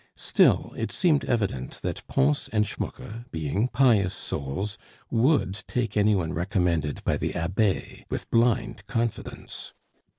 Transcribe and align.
Still, 0.17 0.73
it 0.75 0.91
seemed 0.91 1.23
evident 1.25 1.73
that 1.83 2.01
Pons 2.07 2.49
and 2.51 2.65
Schmucke, 2.65 3.29
being 3.29 3.67
pious 3.67 4.15
souls, 4.15 4.79
would 5.11 5.63
take 5.67 5.95
any 5.95 6.15
one 6.15 6.33
recommended 6.33 7.03
by 7.03 7.17
the 7.17 7.35
Abbe, 7.35 8.07
with 8.09 8.27
blind 8.31 8.87
confidence. 8.87 9.73